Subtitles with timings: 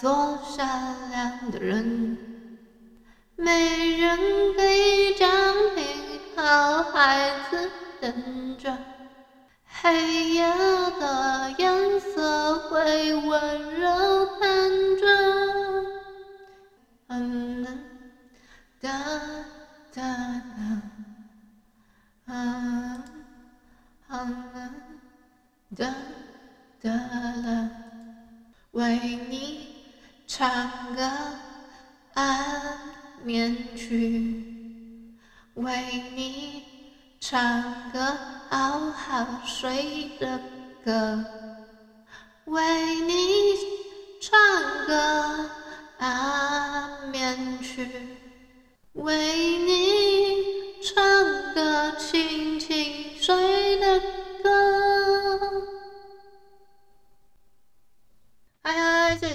[0.00, 2.18] 做善良的人，
[3.34, 4.18] 没人
[4.54, 5.28] 可以讲
[5.74, 7.70] 你好孩子
[8.00, 8.76] 等着，
[9.64, 10.46] 黑夜
[11.00, 15.06] 的颜色会温柔看着，
[17.08, 17.64] 嗯
[18.80, 18.90] 哒
[19.92, 20.82] 哒哒，
[22.26, 23.02] 嗯
[24.08, 24.44] 嗯
[25.74, 25.94] 哒。
[26.78, 27.70] 的了，
[28.72, 29.75] 为你
[30.38, 31.02] 唱个
[32.12, 32.78] 安
[33.24, 34.44] 眠曲，
[35.54, 35.74] 为
[36.14, 36.62] 你
[37.18, 38.18] 唱个
[38.50, 40.38] 好好睡的
[40.84, 41.24] 歌，
[42.44, 43.14] 为你
[44.20, 44.38] 唱
[44.86, 45.48] 个
[45.96, 47.88] 安眠曲，
[48.92, 51.02] 为你唱
[51.54, 54.25] 个轻轻睡的歌。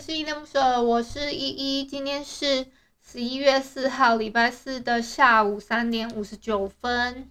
[0.01, 1.85] 是依依恋不舍，我是依依。
[1.85, 2.65] 今天是
[3.07, 7.29] 十一月四号，礼拜四的下午三点五十九分。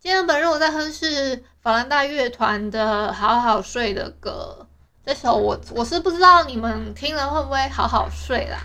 [0.00, 4.66] 今天本日我在哼是法兰大乐团的《好好睡》的歌。
[5.04, 8.58] 这首我我是不知道你们听了会不会好好睡啦，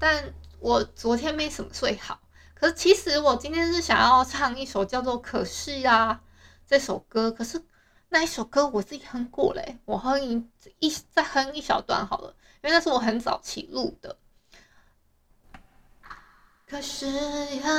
[0.00, 2.18] 但我昨天没什么睡好。
[2.54, 6.20] 可是其实我今天是想要唱一首叫做《可是呀》
[6.68, 7.62] 这首歌，可是。
[8.12, 10.46] 那一首歌我自己哼过嘞，我哼一
[10.80, 14.14] 一再哼一小段好了，因为那是我很早期录的。
[16.68, 17.72] 可是呀，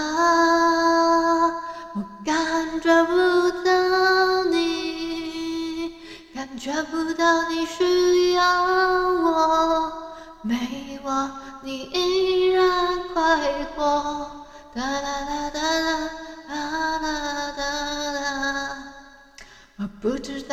[1.96, 5.94] 我感觉不到你，
[6.34, 9.94] 感觉不到你需要我，
[10.42, 11.32] 没我
[11.62, 14.46] 你依然快活。
[14.74, 15.23] 哒哒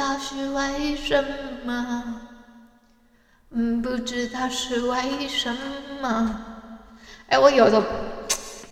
[0.01, 1.23] 道是为什
[1.63, 2.23] 么，
[3.51, 5.55] 嗯，不知道是为什
[6.01, 6.47] 么。
[7.29, 7.85] 哎，我有的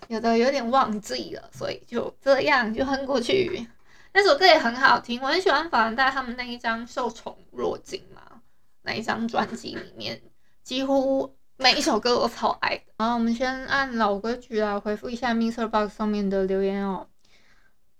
[0.07, 3.67] 有的有点忘记了，所以就这样就哼过去。
[4.11, 8.41] 那首歌也很好听，我很喜欢法兰黛他们那一张《受宠若惊》嘛，
[8.81, 10.19] 那一张专辑里面
[10.63, 12.83] 几乎每一首歌我超爱的。
[12.97, 17.05] 然后我们先按老规矩来回复一下 MrBox 上面的留言哦。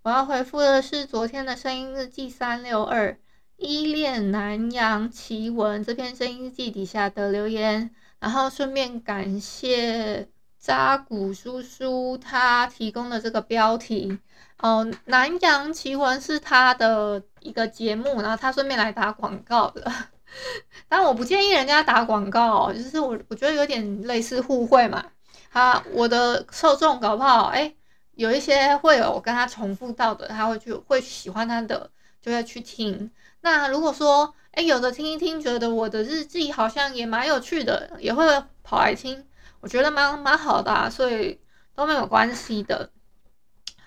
[0.10, 3.16] 我要回复的是昨天的声音日记三六二
[3.58, 5.84] 依恋南洋奇闻。
[5.84, 10.28] 这篇声音日记底下的留言，然后顺便感谢
[10.58, 14.18] 扎古叔叔他提供的这个标题。
[14.58, 19.94] 哦，南洋奇闻是他的一个节目，然后他顺便来打广告的，
[20.90, 25.06] 但我不建议人家打广告，就是我我觉得有点类似互惠嘛，
[25.52, 27.76] 他我的受众搞不好哎。
[28.20, 31.90] 有一些会有跟他重复到的，他会去会喜欢他的，
[32.22, 33.10] 就会去听。
[33.40, 38.26] 那如果说，哎，有的听一听，觉得我的日记好像也蛮有趣的，也会
[38.62, 39.26] 跑来听，
[39.62, 41.40] 我觉得蛮蛮好的啊，所以
[41.74, 42.92] 都没有关系的。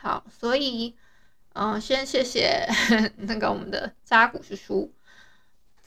[0.01, 0.97] 好，所以，
[1.53, 2.67] 嗯、先谢谢
[3.29, 4.95] 那个我们的扎古叔叔。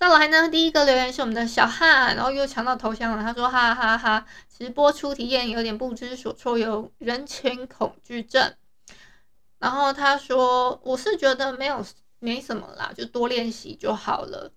[0.08, 3.24] 再来呢，第一个留言是我们的小汉，然后又抢到头像了。
[3.24, 8.54] 他说：“哈哈哈哈，其实播出体验有点不知所措，有人群恐惧症。”
[9.58, 11.84] 然后他说：“我是觉得没有
[12.20, 14.52] 没什么啦，就多练习就好了。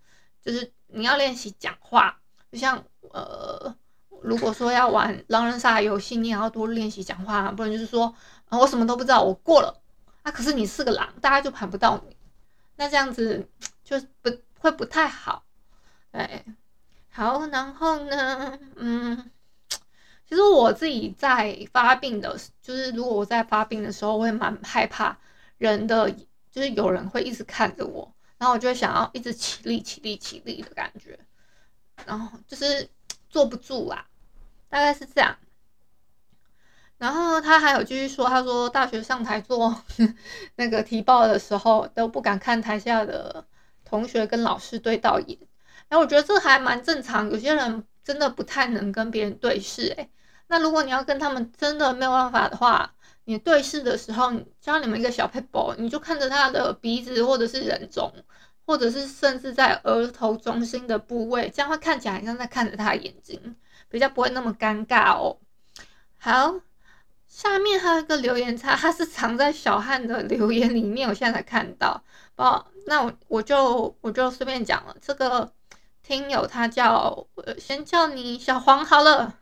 [0.45, 2.21] 就是你要练习讲话，
[2.53, 3.75] 就像呃，
[4.21, 8.15] 如果说要玩狼人杀游戏，你也要多练习讲话，不然就是说
[8.51, 9.81] 啊，我什么都不知道，我过了
[10.25, 12.15] 啊，可是你是个狼，大家就盘不到你，
[12.77, 13.49] 那这样子
[13.83, 15.45] 就不。”会不太好，
[16.11, 16.45] 对，
[17.11, 19.31] 好，然后呢，嗯，
[20.29, 25.17] 其实我自己在发病的，就是如果我在发病的时候，我会蛮害怕
[25.59, 26.11] 人的，
[26.51, 31.19] 就是有人会一直看着我，然后我就想要一直起立、起立、起立的感觉，
[32.05, 32.89] 然后就是
[33.31, 34.07] 坐不住啦，
[34.69, 35.37] 大概是这样。
[36.99, 39.85] 然后他还有继续说，他说大学上台做
[40.57, 43.47] 那个提报的时候，都不敢看台下的。
[43.89, 45.39] 同学跟老师对到眼，
[45.89, 47.31] 哎，我觉得这还蛮正常。
[47.31, 50.09] 有些人真的不太能跟别人对视，哎，
[50.49, 52.95] 那如果你要跟他们真的没有办法的话，
[53.25, 58.13] 你对视的时候，教你们一个小撇步，你就看着他的鼻子，或者是人中，
[58.67, 63.57] 或者是甚至在额头中心的部位，这样会看起来很像在看着他的眼睛，
[63.89, 65.39] 比较不会那么尴尬哦。
[66.19, 66.55] 好，
[67.29, 72.03] 下面还有一个留言，它它是藏在小汉的留言里面，我现在才看到。
[72.37, 74.97] 哦，那我我就我就随便讲了。
[75.01, 75.53] 这个
[76.03, 79.35] 听友他叫，我先叫你小黄好了。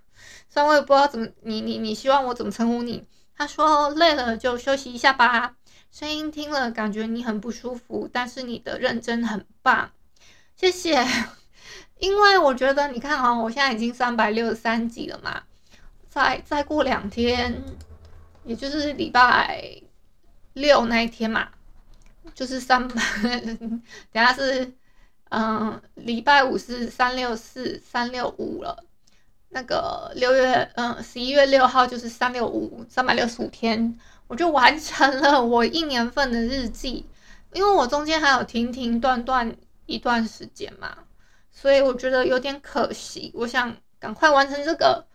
[0.48, 3.06] 虽然我也不知道怎么，你你你希望我怎么称呼你？
[3.36, 5.56] 他说累了就休息一下吧。
[5.92, 9.90] 声音听了感觉你很不舒服，但是你的认真很棒，
[10.56, 11.06] 谢谢。
[11.98, 15.42] 因为我觉得你看啊，我现在已经三百六十三集了嘛，
[16.16, 17.62] 再再过两天，
[18.42, 19.82] 也就是礼拜
[20.54, 21.50] 六那一天嘛，
[22.34, 23.82] 就是三百，等
[24.14, 24.72] 下是
[25.28, 28.82] 嗯礼拜五是三六四三六五了。
[29.50, 37.04] 那个六月，嗯，十一月六号就是三六五，三百六十五天，我就完成了我一年份的日记。
[37.52, 39.54] 因为我中间还有停停断断
[39.84, 40.96] 一段时间嘛，
[41.52, 43.30] 所以我觉得有点可惜。
[43.34, 45.06] 我想赶快完成这个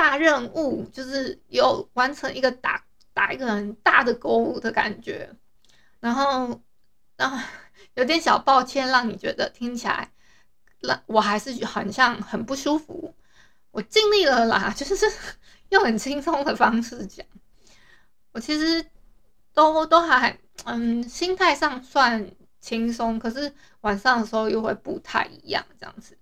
[0.00, 2.82] 大任务，就是有完成一个打
[3.12, 5.30] 打一个很大的勾的感觉。
[6.00, 6.58] 然后，
[7.18, 7.38] 然后
[7.92, 10.10] 有点小抱歉，让你觉得听起来，
[10.78, 13.14] 让我还是很像很不舒服。
[13.72, 14.94] 我尽力了啦，就是
[15.68, 17.26] 用很轻松的方式讲。
[18.32, 18.86] 我其实
[19.52, 22.26] 都都还嗯，心态上算
[22.58, 23.52] 轻松，可是
[23.82, 26.16] 晚上的时候又会不太一样这样子。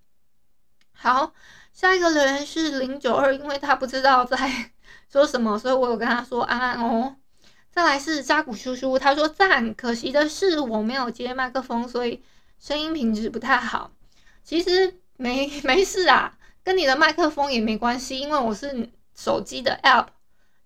[0.90, 1.32] 好，
[1.78, 4.36] 下一个留言是零九二，因为他不知道在
[5.08, 7.14] 说什么，所以我有跟他说安安哦。
[7.70, 12.20] 再来是扎古叔叔，他说赞，可惜的是我没有接麦克风，所以
[12.58, 13.92] 声音品质不太好。
[14.42, 16.36] 其实没 没事啊。
[16.64, 20.06] 跟你的麦克风也没关系，因为我是手机的 app，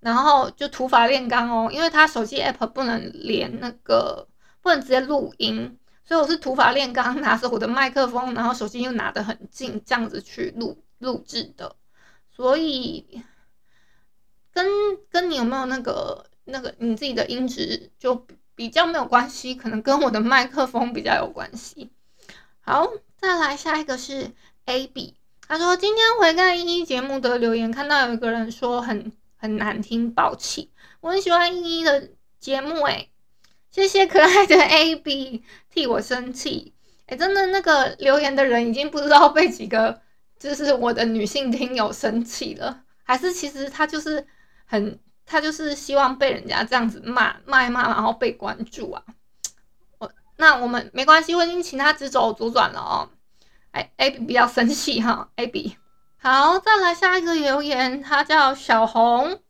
[0.00, 4.26] 然后就土法炼钢哦，因为他手机 app 不能连那个，
[4.62, 11.76] 不能直接录音，所以我是土法炼钢，拿着我的麦克风，然后手机又拿得很近，这样子去录录制的，
[12.30, 13.20] 所以
[14.52, 14.66] 跟
[15.10, 21.90] 跟你有没有那个那个你自己的音质就比较没有关系，可能跟我的麦克风比较有关系。
[22.60, 24.30] 好，再来下一个是
[24.66, 25.16] AB。
[25.48, 30.68] 他说：“今天回看依依节目的留言，看到有一个人说很很难听，抱歉。
[31.00, 33.10] 我很喜欢依依的节目，诶，
[33.70, 36.72] 谢谢可爱的 AB 替我生气。
[37.06, 40.00] 诶，真的那个留言的人已经不知道被几个
[40.42, 44.26] 就是我的女性听友生气了，还是其实他就是
[44.64, 49.02] 很他就是希望被人家这样子骂骂骂，然后被关注啊。
[49.98, 53.08] 我那我们没关系，我已经请他直走左转了哦。”
[53.72, 55.76] 哎，AB 比较生气哈，AB。
[56.18, 59.40] 好，再来下一个留言，他叫小红，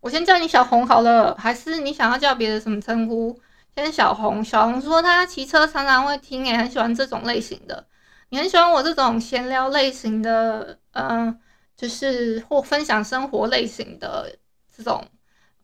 [0.00, 3.40] 我先叫你小红好了，还是你想要叫别的什么称呼？
[3.74, 7.84] 先小红，小红说他骑车常常会听，也很喜欢这种类型的。
[8.34, 11.38] 你很喜欢我这种闲聊类型的，嗯、
[11.76, 14.36] 就是或分享生活类型的
[14.76, 15.06] 这种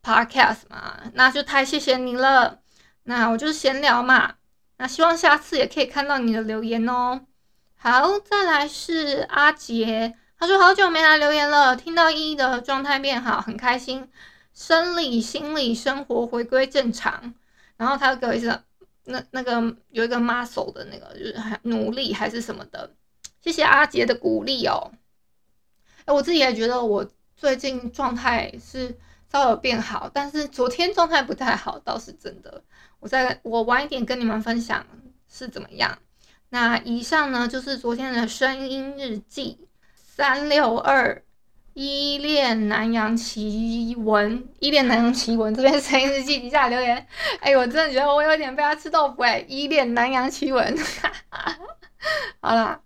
[0.01, 1.01] podcast 嘛？
[1.13, 2.59] 那就太谢谢你了。
[3.03, 4.35] 那我就是闲聊嘛，
[4.77, 7.19] 那希望下次也可以看到你的留言哦。
[7.75, 14.09] 好，再来是阿杰，他说好久没来留言了，听到依依的状态变好，很开心，
[14.53, 17.33] 生理、心理、生活回归正常。
[17.75, 18.63] 然后他又给我一个
[19.05, 22.93] 那那个有一个 muscle 的那个，就是很努力还是什么的，
[23.41, 24.91] 谢谢阿杰的鼓励哦。
[26.05, 28.97] 哎，我自己也觉得我最近状态是
[29.31, 32.63] 稍有变好，但是昨天状态不太好，倒是真的。
[32.99, 34.85] 我在我晚一点跟你们分享
[35.27, 35.97] 是怎么样。
[36.49, 41.23] 那以上呢，就是昨天的声音日记三六二
[41.73, 47.07] 依恋南洋奇闻，依恋南洋奇闻这边声音日记底下留言，
[47.41, 50.77] 哎，我真的觉得我有点被他吃豆腐哎，依恋南洋奇闻，
[52.41, 52.81] 好啦，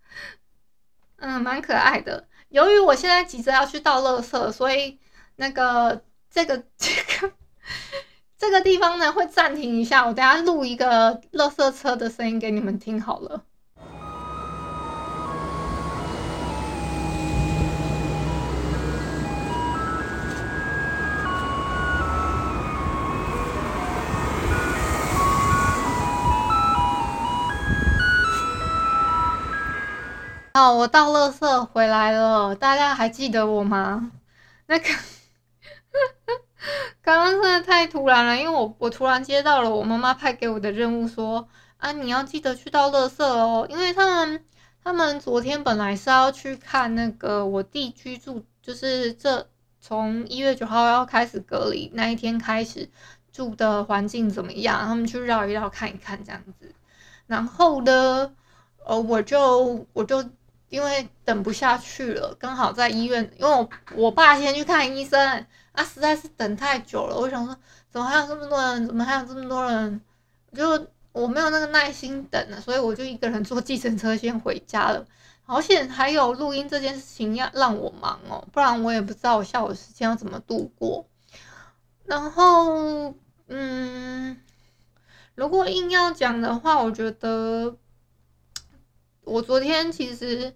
[1.18, 2.28] 嗯，蛮可爱的。
[2.50, 5.00] 由于我现在急着要去倒垃圾，所以
[5.36, 6.92] 那个这个这
[7.28, 7.34] 个。
[8.38, 13.44] 这个地方呢，会暂停一下，我等下录一个垃圾车的声音给你们听好了。
[30.56, 34.14] 好，我倒垃圾回来了，大家还记得我吗？
[34.68, 34.86] 那个。
[37.04, 44.46] 刚刚真的太突然了，因为我我突然接到了我妈妈派给我的任务说，啊你要记得去倒垃圾哦，因为他们
[44.82, 49.50] 他们昨天本来是要去看那个我弟居住，就是这
[49.82, 52.90] 从一月九号要开始隔离那一天开始
[53.30, 56.74] 住的环境怎么样，他们去绕一绕看一看这样子，
[57.28, 58.34] 然后呢，
[58.86, 60.24] 呃我就我就
[60.70, 67.56] 因为等不下去了，刚好在医院，因为我我爸先去看医生，啊，实在是等太久了，我想说，
[67.92, 68.86] 怎么还有这么多人？
[68.88, 70.02] 怎么还有这么多人？
[70.54, 75.06] 就我没有那个耐心等了，所以我就一个人坐计程车先回家了。
[75.44, 81.08] 好险还有录音这件事情要让我忙哦，不然我也不知道我下午时间要怎么度过。
[82.06, 83.14] 然后，
[83.48, 84.38] 嗯。
[85.36, 87.76] 如果硬要讲的话，我觉得
[89.26, 90.56] 我昨天其实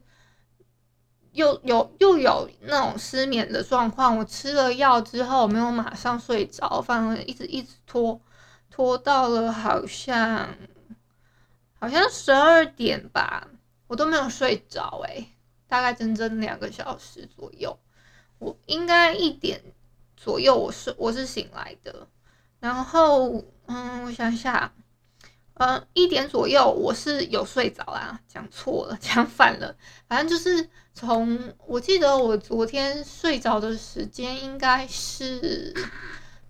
[1.32, 4.18] 又有又有那种失眠的状况。
[4.18, 8.22] 我吃了药之后没有马上睡着，反而一直一直拖
[8.70, 10.56] 拖到了好像
[11.80, 13.48] 好像十二点吧，
[13.88, 15.28] 我都没有睡着诶，
[15.68, 17.78] 大概整整两个小时左右。
[18.38, 19.62] 我应该一点
[20.16, 22.08] 左右我是我是醒来的，
[22.60, 23.44] 然后。
[23.72, 24.74] 嗯，我想想，
[25.60, 29.76] 呃，一点左右我是有睡着啦，讲错了， 讲反了，
[30.08, 31.38] 反正就是从
[31.68, 35.76] 我记得我昨天睡着的时间应该是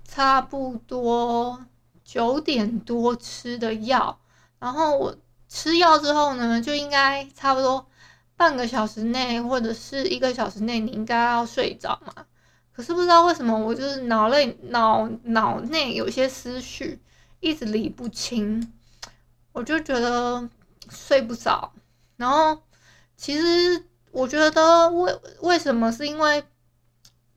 [0.07, 1.65] 差不多
[2.03, 4.19] 九点多吃的药，
[4.59, 7.87] 然后我吃药之后呢，就应该差不多
[8.37, 12.13] 半个小时内或者是一个小时内你应该要睡着嘛，
[12.71, 17.01] 可是不知道为什么我就是脑内脑脑内有些思绪。
[17.41, 18.73] 一直理不清，
[19.59, 20.47] 我就觉得
[20.89, 21.73] 睡不着。
[22.15, 22.63] 然后，
[23.17, 26.41] 其实我觉得为为什么是因为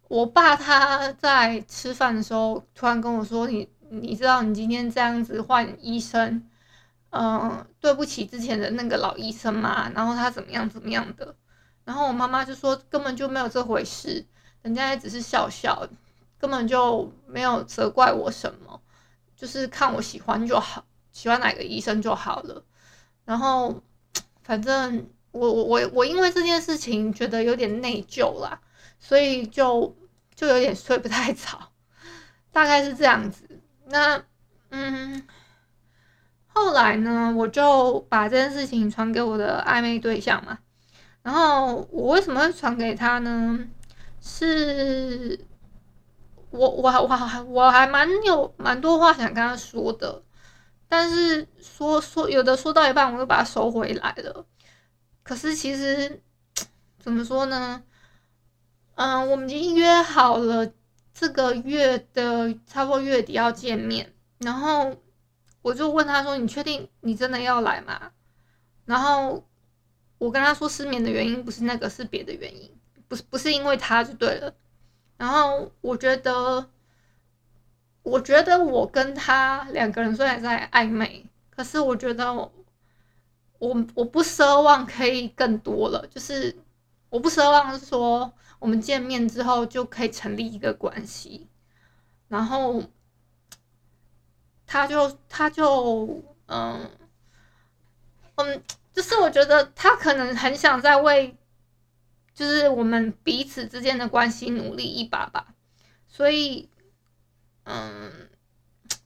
[0.06, 6.48] 我爸他在吃饭的时候突然跟我说：“你你知道你今天这样子换医生，
[7.10, 11.34] 嗯，对不起之前的那个老医生嘛。”然后他怎么样怎么样的。
[11.84, 14.24] 然后我妈妈就说：“根本就没有这回事，
[14.62, 15.88] 人家也只是笑笑，
[16.38, 18.80] 根本就没有责怪我什么。”
[19.36, 22.64] 就是看我喜欢就好，喜欢哪个医生就好了。
[23.24, 23.80] 然后，
[24.42, 28.60] 反正我我我我因为这件事情觉得有点内疚啦，
[28.98, 29.96] 所以就
[30.34, 31.56] 就有点睡不太着，
[32.50, 33.60] 大概是这样子。
[33.86, 34.20] 那
[34.70, 35.22] 嗯，
[36.46, 40.58] 后来呢，我就把这件事情传给我的暧昧对象嘛。
[41.22, 43.58] 然后我为什么会传给他呢？
[44.20, 45.46] 是。
[46.50, 50.22] 我我还我还我还蛮有蛮多话想跟他说的，
[50.92, 54.44] 但是说说有的说到一半我又把它收回来了。
[55.22, 56.20] 可是其实
[56.98, 57.82] 怎么说呢？
[58.96, 60.70] 嗯，我们已经约好了
[61.14, 64.94] 这个月的差不多月底要见面，然后
[65.62, 68.12] 我就问他说：“你确定你真的要来吗？”
[68.84, 69.48] 然后
[70.18, 72.70] 我跟他说失眠的原因不是那个，是别的原因，
[73.08, 74.54] 不是不是因为他就对了。
[75.16, 76.68] 然后我觉得，
[78.02, 82.52] 我觉得我跟他两个人虽然在暧昧，可是我觉得我
[83.94, 86.56] 我不奢望可以更多了，就是
[87.10, 91.48] 我不奢望说我们见面之后就可以成立一个关系。
[92.28, 92.82] 然后
[94.66, 96.90] 他就他就嗯
[98.36, 101.36] 嗯，就是我觉得他可能很想在为。
[102.34, 105.54] 就是我们彼此之间的关系努力一把吧，
[106.08, 106.66] 所以，
[107.64, 108.28] 嗯，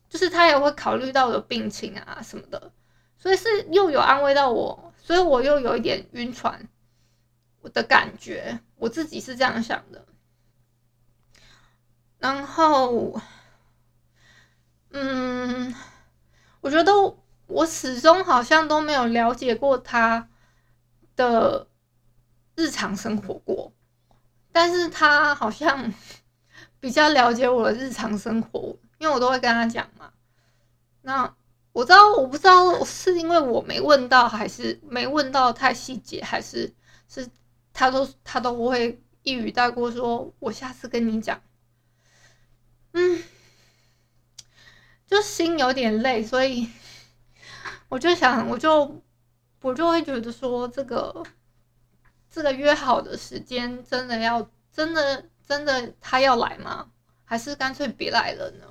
[0.09, 2.73] 就是他也会考虑到我的病情啊什么的，
[3.17, 6.69] 所以是又有安慰到我，所以我又有一点晕船，
[7.61, 10.07] 我的感觉，我自己是这样想的。
[12.19, 13.21] 然后，
[14.91, 15.75] 嗯，
[16.61, 16.93] 我觉得
[17.47, 20.29] 我始终好像都没有了解过他
[21.15, 21.69] 的。
[22.59, 23.71] 日常生活过，
[24.51, 25.93] 但是他好像
[26.87, 30.13] 比较了解我的日常生活，因为我都会跟他讲嘛。
[31.03, 31.35] 那
[31.73, 36.73] 我知道，我不知道是因为我没问到，还是没问到太细节，还是
[37.09, 37.29] 是
[37.73, 41.43] 他都他都不会一语带过，说我下次跟你讲。
[42.93, 43.21] 嗯，
[45.09, 46.71] 就心有点累，所以
[47.89, 49.03] 我就想，我就
[49.61, 51.25] 我就会觉得说这个。
[52.29, 56.91] 这个约好的时间真的要真的真的他要来吗？
[57.25, 58.67] 还是干脆别来了呢？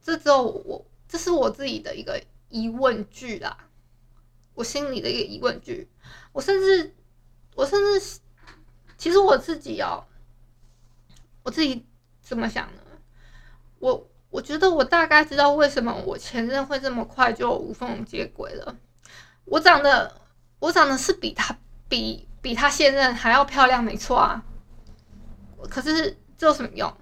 [0.00, 3.58] 这只有我，这是我自己的一个疑问句啦，
[4.54, 5.90] 我心里的一个疑问句。
[6.32, 6.94] 我甚至
[7.54, 8.20] 我甚至
[8.96, 10.04] 其实我自己哦，
[11.42, 11.86] 我自己
[12.22, 12.82] 怎么想呢？
[13.80, 18.76] 我我觉得我大概知道为什么我前任会这么快就无缝接轨了。
[19.44, 20.16] 我长得。
[20.60, 21.56] 我长得是比他
[21.88, 24.42] 比比他现任还要漂亮，没错啊。
[25.66, 26.92] 可是这有什么用？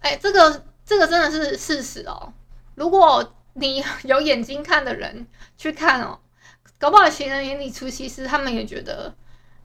[0.00, 2.32] 哎、这个这个真的是事实哦。
[2.74, 6.18] 如果你有眼睛看的人去看哦，
[6.78, 9.14] 搞不好情人眼里出西施，他们也觉得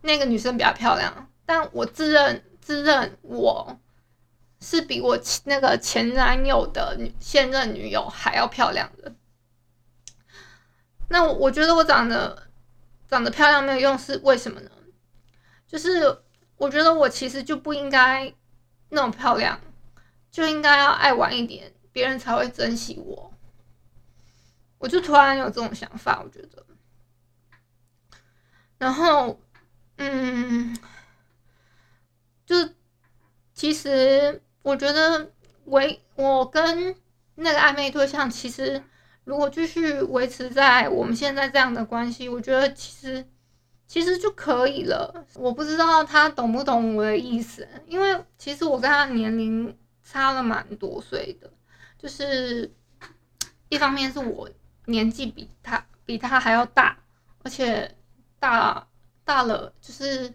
[0.01, 1.29] 那个女生比较漂亮。
[1.45, 3.79] 但我自认自认我
[4.62, 9.13] 是比我那个前男友的女现任女友还要漂亮的。
[11.09, 12.48] 那我觉得我长得
[13.09, 14.69] 长得漂亮没有用，是为什么呢？
[15.67, 16.21] 就是
[16.59, 18.31] 我觉得我其实就不应该
[18.89, 19.59] 那么漂亮，
[20.29, 23.33] 就应该要爱玩一点，别人才会珍惜我。
[24.77, 26.65] 我就突然有这种想法，我觉得。
[28.77, 29.39] 然后，
[29.97, 30.77] 嗯，
[32.45, 32.55] 就
[33.53, 35.31] 其实我觉得
[35.65, 36.95] 维我跟
[37.35, 38.83] 那个暧昧对象其实。
[39.25, 43.29] 如果继续维持在我们现在这样的关系，我觉得其实
[43.89, 45.25] 其实就可以了。
[45.34, 51.51] 我不知道他懂不懂我的意思，因为其实我跟他年龄差了蛮多岁的，
[51.98, 52.72] 就是
[53.69, 54.48] 一方面是我
[54.86, 56.98] 年纪比他比他还要大，
[57.43, 57.96] 而且
[58.39, 58.88] 大
[59.25, 60.31] 大了，就是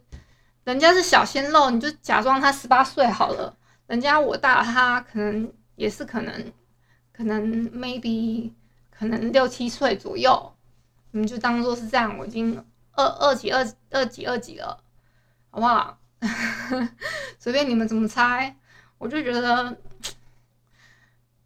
[0.64, 3.56] 人家是小鲜肉，你就假装他十八岁好了，
[3.86, 6.52] 人家我大他可能也是可能
[7.12, 8.52] 可能 maybe。
[8.96, 10.54] 可能六七岁左右，
[11.10, 12.16] 你就当做是这样。
[12.16, 12.64] 我已经
[12.96, 14.78] 二二级二二级二级了，
[15.50, 15.98] 好不好？
[17.38, 18.56] 随便你们怎么猜，
[18.98, 19.76] 我就觉得。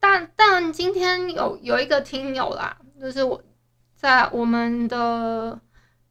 [0.01, 3.43] 但但今天有有一个听友啦，就是我
[3.97, 5.61] 在我们的，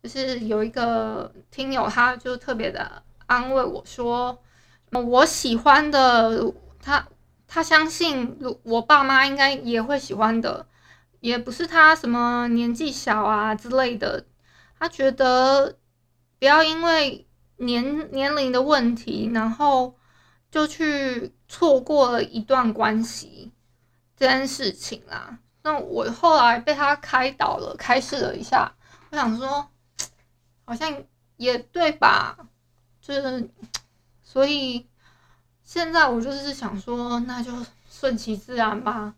[0.04, 4.38] 就是有一个听友，他就特别的安慰我说，
[4.92, 7.08] 我喜欢的他，
[7.48, 10.68] 他相信我爸妈应该也会喜欢的。
[11.20, 14.26] 也不是他什么年纪小啊之类的，
[14.80, 15.78] 他觉得
[16.40, 19.96] 不要因为年年龄的问题，然后
[20.52, 23.52] 就去错过了一段关系
[24.16, 25.40] 这件事情啦。
[25.64, 28.72] 那我后来被他开导了，开示了一下，
[29.10, 29.68] 我想说，
[30.66, 31.04] 好像
[31.38, 32.38] 也对吧？
[33.02, 33.50] 就是，
[34.24, 34.88] 所以
[35.64, 37.52] 现在我就是想说，那就
[37.90, 39.16] 顺其自然吧。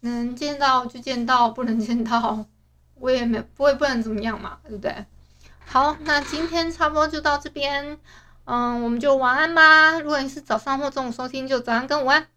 [0.00, 2.44] 能见到就见到，不能见到，
[3.02, 4.94] 我也没我也不能怎么样嘛，对不对？
[5.66, 7.98] 好，那今天差不多就到这边，
[8.44, 9.98] 嗯，我们就晚安吧。
[9.98, 12.28] 如果你是早上或中午收听，就早安跟午安。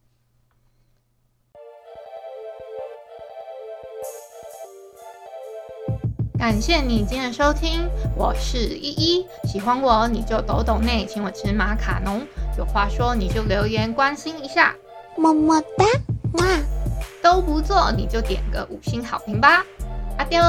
[6.40, 12.26] 感谢你今天的收听，我是依依，喜欢我你就抖抖内，请我吃马卡龙，
[12.58, 14.76] 有话说你就留言关心一下，
[15.16, 15.86] 么么哒，
[16.40, 16.46] 哇。
[17.22, 19.66] 都不做，你就点个五星好评吧
[20.18, 20.42] 阿刁。